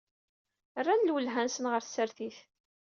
Rran 0.81 1.05
lwelha-nsen 1.07 1.65
ɣer 1.71 1.81
tsertit. 1.83 2.37